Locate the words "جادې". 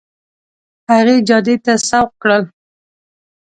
1.27-1.55